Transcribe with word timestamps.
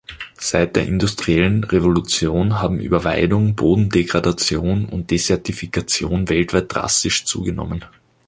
Seit 0.39 0.75
der 0.75 0.87
industriellen 0.87 1.63
Revolution 1.63 2.57
haben 2.59 2.79
Überweidung, 2.79 3.55
Bodendegradation 3.55 4.85
und 4.89 5.11
Desertifikation 5.11 6.27
weltweit 6.27 6.73
drastisch 6.73 7.25
zugenommen. 7.25 7.85